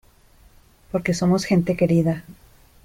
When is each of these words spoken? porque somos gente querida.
porque 0.91 1.13
somos 1.13 1.45
gente 1.45 1.77
querida. 1.77 2.23